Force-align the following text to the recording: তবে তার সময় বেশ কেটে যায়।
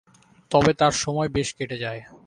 তবে 0.51 0.71
তার 0.73 0.93
সময় 1.01 1.29
বেশ 1.29 1.49
কেটে 1.57 1.77
যায়। 1.77 2.01